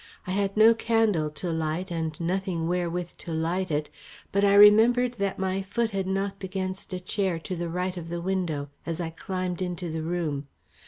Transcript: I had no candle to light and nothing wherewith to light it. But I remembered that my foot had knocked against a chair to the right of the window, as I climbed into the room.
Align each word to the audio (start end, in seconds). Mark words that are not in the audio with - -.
I 0.25 0.31
had 0.31 0.57
no 0.57 0.73
candle 0.73 1.29
to 1.29 1.51
light 1.51 1.91
and 1.91 2.19
nothing 2.19 2.67
wherewith 2.67 3.11
to 3.19 3.31
light 3.31 3.69
it. 3.69 3.91
But 4.31 4.43
I 4.43 4.55
remembered 4.55 5.13
that 5.19 5.37
my 5.37 5.61
foot 5.61 5.91
had 5.91 6.07
knocked 6.07 6.43
against 6.43 6.91
a 6.91 6.99
chair 6.99 7.37
to 7.37 7.55
the 7.55 7.69
right 7.69 7.95
of 7.95 8.09
the 8.09 8.19
window, 8.19 8.69
as 8.83 8.99
I 8.99 9.11
climbed 9.11 9.61
into 9.61 9.91
the 9.91 10.01
room. 10.01 10.47